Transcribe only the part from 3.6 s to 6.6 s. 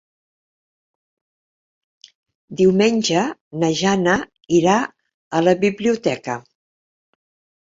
na Jana irà a la biblioteca.